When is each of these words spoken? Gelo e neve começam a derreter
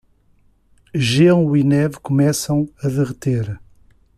Gelo 0.95 1.55
e 1.55 1.63
neve 1.63 1.97
começam 1.99 2.67
a 2.83 2.87
derreter 2.87 3.59